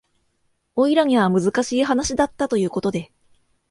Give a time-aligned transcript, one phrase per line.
[0.75, 3.11] オイラには難しい話だったということで